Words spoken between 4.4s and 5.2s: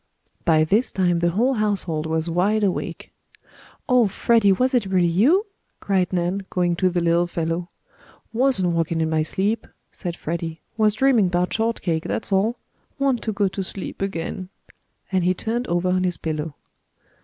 was it really